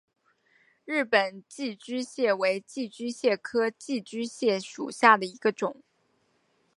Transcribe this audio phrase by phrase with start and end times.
[0.85, 5.83] 日本寄居蟹为寄居蟹科寄居蟹属下的一个种。